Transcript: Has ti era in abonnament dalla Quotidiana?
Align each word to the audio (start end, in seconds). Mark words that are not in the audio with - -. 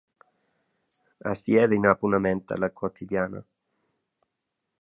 Has 1.25 1.39
ti 1.43 1.51
era 1.63 1.75
in 1.77 1.87
abonnament 1.91 2.41
dalla 2.47 2.69
Quotidiana? 2.77 3.39